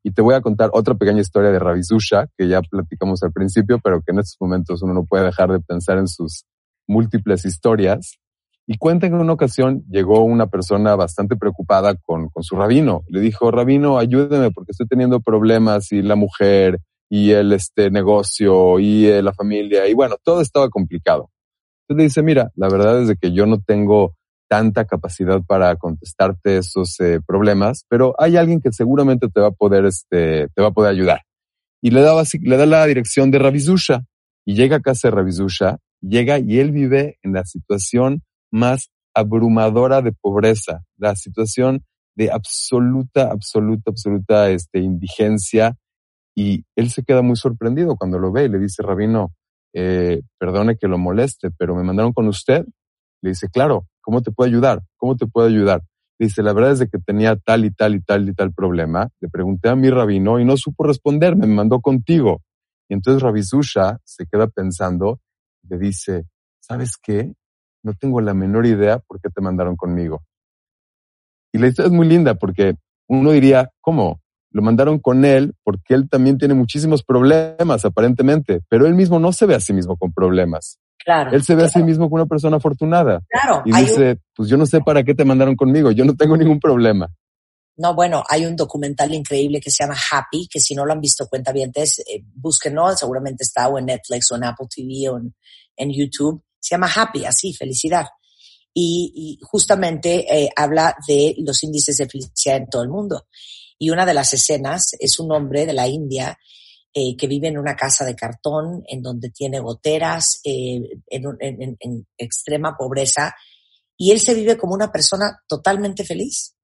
[0.04, 3.80] Y te voy a contar otra pequeña historia de Ravisusha, que ya platicamos al principio,
[3.82, 6.44] pero que en estos momentos uno no puede dejar de pensar en sus
[6.87, 8.18] múltiples historias.
[8.66, 13.05] Y cuenta que en una ocasión llegó una persona bastante preocupada con, con su rabino.
[13.09, 18.79] Le dijo, rabino, ayúdeme porque estoy teniendo problemas y la mujer y el este negocio
[18.81, 21.31] y eh, la familia y bueno, todo estaba complicado.
[21.83, 24.16] Entonces le dice, mira, la verdad es de que yo no tengo
[24.48, 29.52] tanta capacidad para contestarte esos eh, problemas, pero hay alguien que seguramente te va a
[29.52, 31.22] poder, este, te va a poder ayudar.
[31.83, 34.02] Y le, daba, le da la dirección de Ravizusha
[34.44, 38.22] y llega a casa de Ravizusha, llega y él vive en la situación
[38.57, 41.85] más abrumadora de pobreza, la situación
[42.16, 45.77] de absoluta, absoluta, absoluta este, indigencia.
[46.35, 49.33] Y él se queda muy sorprendido cuando lo ve y le dice, Rabino,
[49.75, 52.64] eh, perdone que lo moleste, pero me mandaron con usted.
[53.23, 54.83] Le dice, claro, ¿cómo te puedo ayudar?
[54.97, 55.83] ¿Cómo te puedo ayudar?
[56.19, 58.53] Le dice, la verdad es de que tenía tal y tal y tal y tal
[58.53, 59.09] problema.
[59.21, 62.40] Le pregunté a mi rabino y no supo responderme, me mandó contigo.
[62.88, 65.21] Y entonces Rabizusha se queda pensando,
[65.69, 66.25] le dice,
[66.61, 67.33] ¿sabes qué?
[67.87, 70.25] No tengo la menor idea por qué te mandaron conmigo.
[71.53, 72.75] Y la historia es muy linda porque
[73.09, 74.20] uno diría, ¿cómo?
[74.51, 79.33] Lo mandaron con él porque él también tiene muchísimos problemas aparentemente, pero él mismo no
[79.33, 80.81] se ve a sí mismo con problemas.
[80.99, 81.31] Claro.
[81.31, 83.20] Él se ve a sí mismo como una persona afortunada.
[83.29, 83.62] Claro.
[83.64, 86.59] Y dice, pues yo no sé para qué te mandaron conmigo, yo no tengo ningún
[86.59, 87.09] problema.
[87.77, 91.01] No, bueno, hay un documental increíble que se llama Happy, que si no lo han
[91.01, 95.18] visto, cuenta bien, eh, búsquenlo, seguramente está o en Netflix o en Apple TV o
[95.18, 98.07] en YouTube se llama Happy, así, felicidad.
[98.74, 103.26] Y, justamente eh, habla de los índices de felicidad en todo el mundo.
[103.79, 106.37] Y una de las escenas es un hombre de la India
[106.92, 112.07] eh, que vive en una casa de cartón, en donde tiene goteras, eh, en, en,
[112.18, 113.35] extrema pobreza,
[113.96, 116.57] y él se vive como una persona totalmente feliz.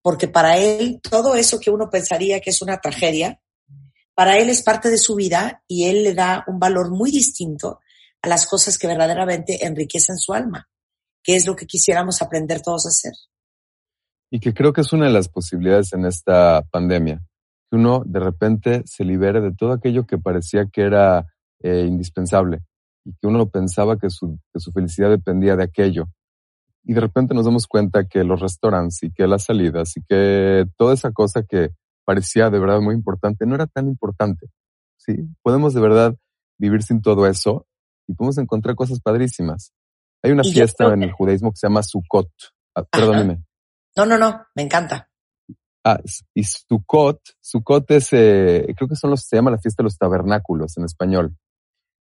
[0.00, 3.40] Porque para él todo eso que uno pensaría que es una tragedia,
[4.14, 7.80] para él es parte de su vida y él le da un valor muy distinto
[8.24, 10.66] a las cosas que verdaderamente enriquecen su alma,
[11.22, 13.12] que es lo que quisiéramos aprender todos a hacer.
[14.30, 17.20] Y que creo que es una de las posibilidades en esta pandemia,
[17.70, 21.26] que uno de repente se libere de todo aquello que parecía que era
[21.62, 22.60] eh, indispensable
[23.04, 26.06] y que uno pensaba que su, que su felicidad dependía de aquello.
[26.82, 30.64] Y de repente nos damos cuenta que los restaurantes y que las salidas y que
[30.78, 31.72] toda esa cosa que
[32.06, 34.46] parecía de verdad muy importante no era tan importante.
[34.96, 36.16] Sí, podemos de verdad
[36.58, 37.66] vivir sin todo eso
[38.06, 39.72] y podemos encontrar cosas padrísimas.
[40.22, 42.30] Hay una fiesta en el judaísmo que se llama Sukkot.
[42.74, 43.44] Ah, perdóneme.
[43.96, 45.08] No, no, no, me encanta.
[45.84, 46.00] Ah,
[46.32, 49.98] y Sukkot, Sukkot es, eh, creo que son los, se llama la fiesta de los
[49.98, 51.36] tabernáculos en español.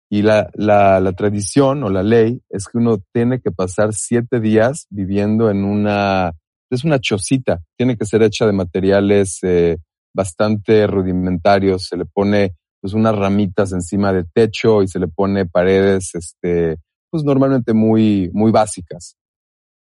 [0.09, 4.39] Y la, la, la, tradición o la ley es que uno tiene que pasar siete
[4.39, 6.33] días viviendo en una,
[6.71, 9.79] es una chocita, tiene que ser hecha de materiales eh,
[10.15, 15.47] bastante rudimentarios, se le pone pues unas ramitas encima del techo y se le pone
[15.47, 16.77] paredes, este,
[17.09, 19.17] pues normalmente muy, muy básicas.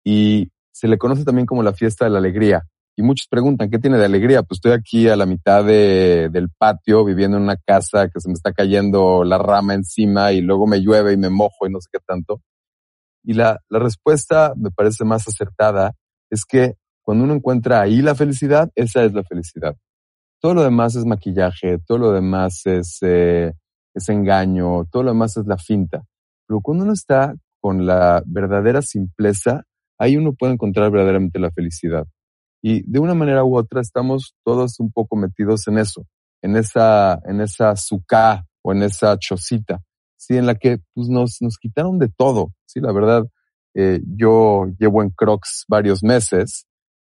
[0.03, 2.67] Y se le conoce también como la fiesta de la alegría.
[2.97, 4.43] Y muchos preguntan, ¿qué tiene de alegría?
[4.43, 8.27] Pues estoy aquí a la mitad de, del patio viviendo en una casa que se
[8.27, 11.79] me está cayendo la rama encima y luego me llueve y me mojo y no
[11.79, 12.41] sé qué tanto.
[13.23, 15.93] Y la, la respuesta me parece más acertada
[16.29, 19.77] es que cuando uno encuentra ahí la felicidad, esa es la felicidad.
[20.41, 23.53] Todo lo demás es maquillaje, todo lo demás es, eh,
[23.93, 26.03] es engaño, todo lo demás es la finta.
[26.47, 29.63] Pero cuando uno está con la verdadera simpleza,
[29.97, 32.05] ahí uno puede encontrar verdaderamente la felicidad.
[32.61, 36.05] Y de una manera u otra estamos todos un poco metidos en eso,
[36.41, 39.81] en esa, en esa suká o en esa chocita,
[40.17, 42.53] sí, en la que pues, nos, nos quitaron de todo.
[42.65, 43.25] Sí, la verdad,
[43.75, 46.65] eh, yo llevo en Crocs varios meses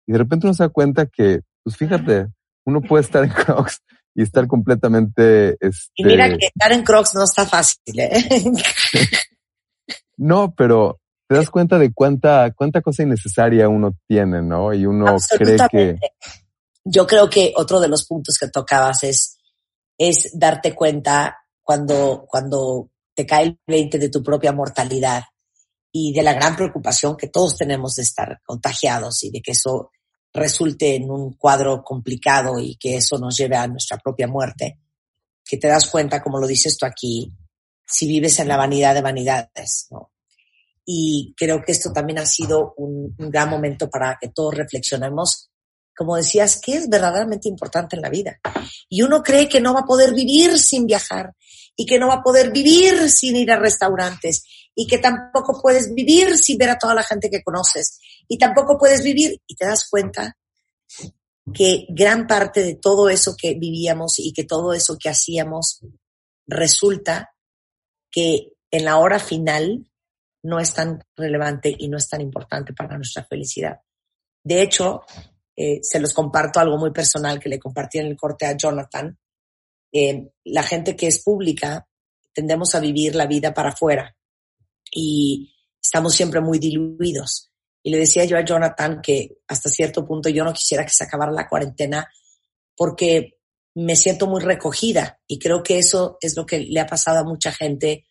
[0.07, 2.29] y de repente uno se da cuenta que, pues fíjate,
[2.65, 3.81] uno puede estar en Crocs
[4.15, 5.57] y estar completamente...
[5.61, 5.91] Este...
[5.95, 8.25] Y mira que estar en Crocs no está fácil, ¿eh?
[10.17, 14.75] no, pero te das cuenta de cuánta, cuánta cosa innecesaria uno tiene, ¿no?
[14.75, 15.99] Y uno cree que...
[16.85, 19.39] Yo creo que otro de los puntos que tocabas es,
[19.99, 25.25] es darte cuenta cuando, cuando te cae el 20 de tu propia mortalidad
[25.93, 29.91] y de la gran preocupación que todos tenemos de estar contagiados y de que eso
[30.33, 34.79] resulte en un cuadro complicado y que eso nos lleve a nuestra propia muerte,
[35.45, 37.33] que te das cuenta, como lo dices tú aquí,
[37.87, 39.89] si vives en la vanidad de vanidades.
[40.85, 45.51] Y creo que esto también ha sido un, un gran momento para que todos reflexionemos,
[45.97, 48.41] como decías, qué es verdaderamente importante en la vida.
[48.89, 51.35] Y uno cree que no va a poder vivir sin viajar
[51.77, 55.93] y que no va a poder vivir sin ir a restaurantes y que tampoco puedes
[55.95, 59.67] vivir sin ver a toda la gente que conoces y tampoco puedes vivir y te
[59.67, 60.37] das cuenta
[61.53, 65.81] que gran parte de todo eso que vivíamos y que todo eso que hacíamos
[66.47, 67.35] resulta
[68.11, 69.87] que en la hora final
[70.43, 73.81] no es tan relevante y no es tan importante para nuestra felicidad.
[74.43, 75.03] De hecho,
[75.57, 79.19] eh, se los comparto algo muy personal que le compartí en el corte a Jonathan.
[79.93, 81.87] Eh, la gente que es pública
[82.33, 84.17] tendemos a vivir la vida para afuera
[84.91, 87.51] y estamos siempre muy diluidos.
[87.83, 91.05] Y le decía yo a Jonathan que hasta cierto punto yo no quisiera que se
[91.05, 92.09] acabara la cuarentena
[92.77, 93.39] porque
[93.75, 97.25] me siento muy recogida y creo que eso es lo que le ha pasado a
[97.25, 98.07] mucha gente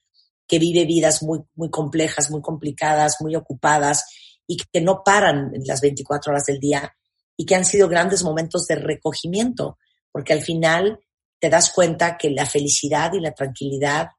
[0.47, 4.05] que vive vidas muy, muy complejas, muy complicadas, muy ocupadas
[4.47, 6.95] y que no paran las 24 horas del día
[7.37, 9.77] y que han sido grandes momentos de recogimiento,
[10.11, 10.99] porque al final
[11.39, 14.09] te das cuenta que la felicidad y la tranquilidad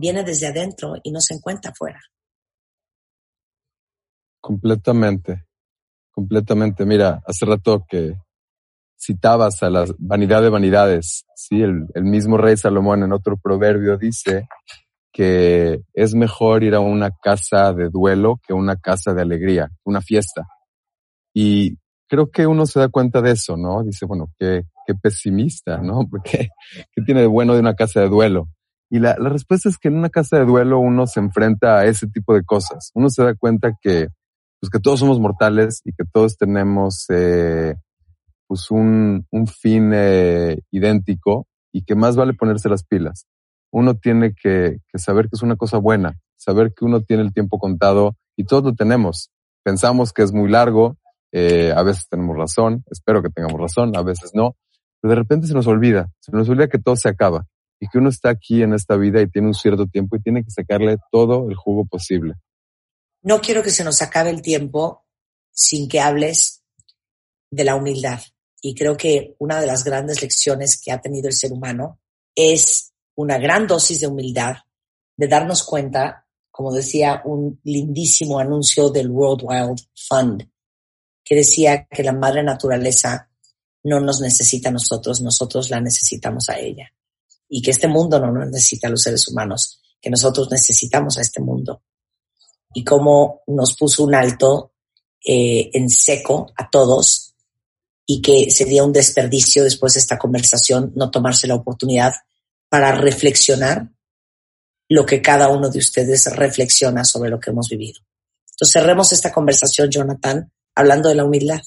[0.00, 2.00] viene desde adentro y no se encuentra afuera.
[4.40, 5.44] Completamente,
[6.10, 6.86] completamente.
[6.86, 8.14] Mira, hace rato que
[8.98, 13.96] citabas a la vanidad de vanidades, sí, el, el mismo rey Salomón en otro proverbio
[13.96, 14.48] dice
[15.12, 20.00] que es mejor ir a una casa de duelo que una casa de alegría, una
[20.00, 20.46] fiesta.
[21.34, 21.76] Y
[22.08, 23.82] creo que uno se da cuenta de eso, ¿no?
[23.82, 26.06] Dice, bueno, qué, qué pesimista, ¿no?
[26.10, 26.48] Porque,
[26.92, 28.48] ¿qué tiene de bueno de una casa de duelo?
[28.92, 31.84] Y la, la, respuesta es que en una casa de duelo uno se enfrenta a
[31.86, 32.90] ese tipo de cosas.
[32.94, 34.08] Uno se da cuenta que,
[34.60, 37.76] pues que todos somos mortales y que todos tenemos, eh,
[38.48, 43.26] pues un, un fin eh, idéntico y que más vale ponerse las pilas.
[43.70, 47.32] Uno tiene que, que saber que es una cosa buena, saber que uno tiene el
[47.32, 49.30] tiempo contado y todos lo tenemos.
[49.62, 50.96] Pensamos que es muy largo,
[51.30, 54.56] eh, a veces tenemos razón, espero que tengamos razón, a veces no,
[55.00, 57.46] pero de repente se nos olvida, se nos olvida que todo se acaba
[57.80, 60.44] y que uno está aquí en esta vida y tiene un cierto tiempo y tiene
[60.44, 62.34] que sacarle todo el jugo posible.
[63.22, 65.06] No quiero que se nos acabe el tiempo
[65.50, 66.62] sin que hables
[67.50, 68.20] de la humildad.
[68.60, 71.98] Y creo que una de las grandes lecciones que ha tenido el ser humano
[72.34, 74.56] es una gran dosis de humildad,
[75.16, 80.50] de darnos cuenta, como decía un lindísimo anuncio del World Wild Fund,
[81.24, 83.30] que decía que la madre naturaleza
[83.84, 86.92] no nos necesita a nosotros, nosotros la necesitamos a ella
[87.50, 91.20] y que este mundo no nos necesita a los seres humanos, que nosotros necesitamos a
[91.20, 91.82] este mundo.
[92.72, 94.72] Y cómo nos puso un alto
[95.26, 97.34] eh, en seco a todos
[98.06, 102.14] y que sería un desperdicio después de esta conversación no tomarse la oportunidad
[102.68, 103.90] para reflexionar
[104.88, 108.00] lo que cada uno de ustedes reflexiona sobre lo que hemos vivido.
[108.52, 111.60] Entonces cerremos esta conversación, Jonathan, hablando de la humildad.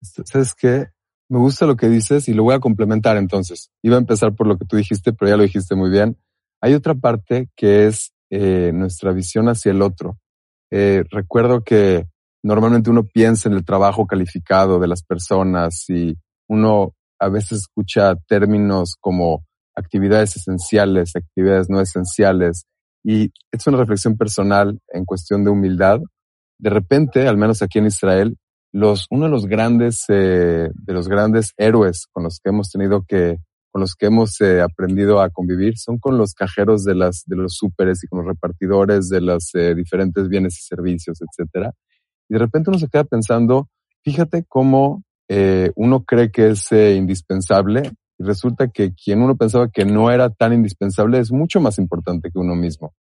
[0.00, 0.88] ¿Sabes qué?
[1.30, 3.70] Me gusta lo que dices y lo voy a complementar entonces.
[3.82, 6.18] Iba a empezar por lo que tú dijiste, pero ya lo dijiste muy bien.
[6.60, 10.18] Hay otra parte que es eh, nuestra visión hacia el otro.
[10.72, 12.08] Eh, recuerdo que
[12.42, 16.16] normalmente uno piensa en el trabajo calificado de las personas y
[16.48, 19.44] uno a veces escucha términos como
[19.76, 22.64] actividades esenciales, actividades no esenciales.
[23.04, 26.00] Y es una reflexión personal en cuestión de humildad.
[26.58, 28.36] De repente, al menos aquí en Israel,
[28.72, 33.04] los, uno de los grandes, eh, de los grandes héroes con los que hemos tenido
[33.06, 33.38] que,
[33.70, 37.36] con los que hemos eh, aprendido a convivir son con los cajeros de las, de
[37.36, 41.72] los súperes y con los repartidores de los eh, diferentes bienes y servicios, etcétera.
[42.28, 43.68] Y de repente uno se queda pensando,
[44.04, 49.68] fíjate cómo eh, uno cree que es eh, indispensable y resulta que quien uno pensaba
[49.68, 52.92] que no era tan indispensable es mucho más importante que uno mismo.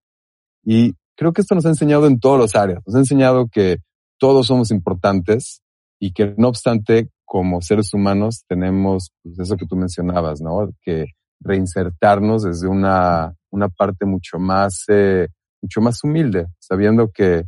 [0.63, 2.83] Y creo que esto nos ha enseñado en todas las áreas.
[2.87, 3.79] Nos ha enseñado que
[4.19, 5.63] todos somos importantes
[6.01, 10.71] y que no obstante, como seres humanos tenemos pues, eso que tú mencionabas, ¿no?
[10.83, 11.07] Que
[11.41, 15.29] reinsertarnos desde una, una parte mucho más, eh,
[15.61, 17.45] mucho más humilde, sabiendo que,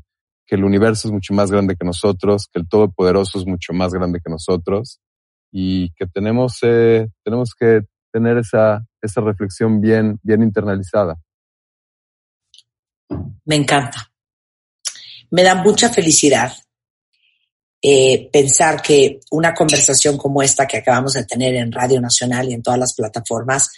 [0.46, 3.92] que el universo es mucho más grande que nosotros, que el Todopoderoso es mucho más
[3.92, 5.01] grande que nosotros
[5.53, 7.82] y que tenemos, eh, tenemos que
[8.12, 11.16] tener esa, esa reflexión bien, bien internalizada.
[13.44, 14.11] Me encanta
[15.30, 16.53] me da mucha felicidad
[17.83, 22.55] eh, pensar que una conversación como esta que acabamos de tener en Radio Nacional y
[22.55, 23.70] en todas las plataformas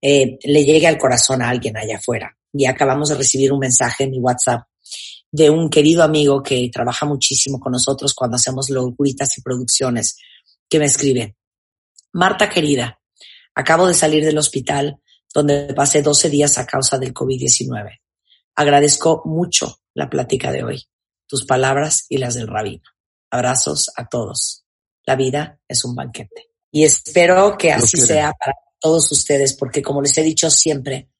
[0.00, 2.36] eh, le llegue al corazón a alguien allá afuera.
[2.52, 4.62] Y acabamos de recibir un mensaje en mi WhatsApp
[5.30, 10.16] de un querido amigo que trabaja muchísimo con nosotros cuando hacemos locuritas y producciones,
[10.68, 11.36] que me escribe,
[12.12, 13.00] Marta querida,
[13.54, 14.98] acabo de salir del hospital
[15.34, 18.00] donde pasé 12 días a causa del COVID-19.
[18.54, 20.84] Agradezco mucho la plática de hoy,
[21.26, 22.84] tus palabras y las del rabino.
[23.30, 24.64] Abrazos a todos.
[25.06, 26.50] La vida es un banquete.
[26.70, 31.10] Y espero que así sea para todos ustedes, porque como les he dicho siempre,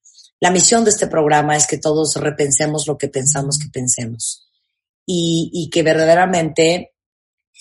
[0.41, 4.47] la misión de este programa es que todos repensemos lo que pensamos que pensemos
[5.05, 6.93] y, y que verdaderamente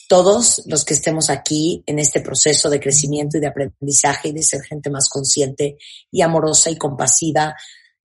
[0.08, 4.44] todos los que estemos aquí en este proceso de crecimiento y de aprendizaje y de
[4.44, 5.78] ser gente más consciente
[6.12, 7.56] y amorosa y compasiva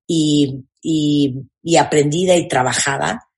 [0.06, 3.28] y, y, y aprendida y trabajada,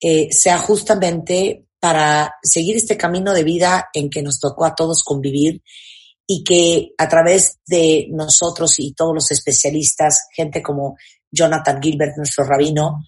[0.00, 5.04] eh, sea justamente para seguir este camino de vida en que nos tocó a todos
[5.04, 5.62] convivir
[6.26, 10.96] y que a través de nosotros y todos los especialistas, gente como
[11.30, 13.04] Jonathan Gilbert, nuestro rabino,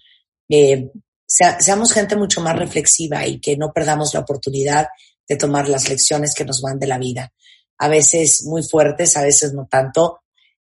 [0.47, 0.91] eh,
[1.27, 4.87] seamos gente mucho más reflexiva y que no perdamos la oportunidad
[5.27, 7.33] de tomar las lecciones que nos van de la vida.
[7.79, 10.21] A veces muy fuertes, a veces no tanto,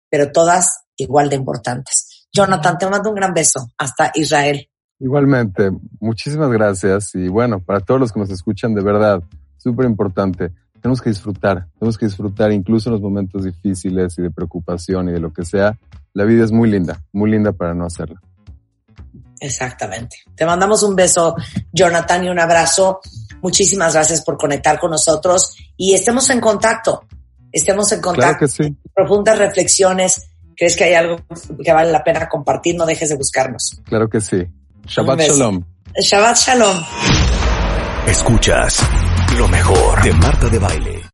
[0.09, 2.29] pero todas igual de importantes.
[2.33, 3.73] Jonathan, te mando un gran beso.
[3.77, 4.71] Hasta Israel.
[4.99, 5.71] Igualmente,
[6.01, 7.15] muchísimas gracias.
[7.15, 9.23] Y bueno, para todos los que nos escuchan, de verdad,
[9.59, 10.53] súper importante
[10.87, 15.13] tenemos que disfrutar, tenemos que disfrutar incluso en los momentos difíciles y de preocupación y
[15.13, 15.77] de lo que sea.
[16.13, 18.23] La vida es muy linda, muy linda para no hacerla.
[19.41, 20.19] Exactamente.
[20.37, 21.35] Te mandamos un beso,
[21.73, 23.01] Jonathan, y un abrazo.
[23.43, 27.05] Muchísimas gracias por conectar con nosotros y estemos en contacto.
[27.51, 28.23] Estemos en contacto.
[28.23, 28.77] Claro que sí.
[28.95, 30.31] Profundas reflexiones.
[30.57, 31.17] ¿Crees que hay algo
[31.65, 32.77] que vale la pena compartir?
[32.77, 33.83] No dejes de buscarnos.
[33.85, 34.47] Claro que sí.
[34.87, 35.65] Shabbat Shalom.
[36.01, 36.77] Shabbat Shalom.
[38.07, 38.81] Escuchas
[39.37, 40.96] lo mejor de Marta de Baile.